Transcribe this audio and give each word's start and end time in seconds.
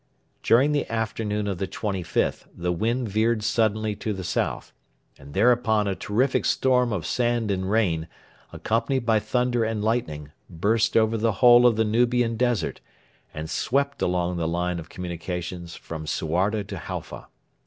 During 0.41 0.71
the 0.71 0.89
afternoon 0.91 1.45
of 1.47 1.59
the 1.59 1.67
25th 1.67 2.45
the 2.57 2.71
wind 2.71 3.07
veered 3.07 3.43
suddenly 3.43 3.95
to 3.97 4.13
the 4.13 4.23
south, 4.23 4.73
and 5.19 5.35
thereupon 5.35 5.87
a 5.87 5.93
terrific 5.93 6.43
storm 6.45 6.91
of 6.91 7.05
sand 7.05 7.51
and 7.51 7.69
rain, 7.69 8.07
accompanied 8.51 9.05
by 9.05 9.19
thunder 9.19 9.63
and 9.63 9.83
lightning, 9.83 10.31
burst 10.49 10.97
over 10.97 11.17
the 11.19 11.33
whole 11.33 11.67
of 11.67 11.75
the 11.75 11.85
Nubian 11.85 12.35
desert, 12.35 12.81
and 13.31 13.47
swept 13.47 14.01
along 14.01 14.37
the 14.37 14.47
line 14.47 14.79
of 14.79 14.89
communications 14.89 15.75
from 15.75 16.07
Suarda 16.07 16.63
to 16.63 16.77
Halfa. 16.79 17.27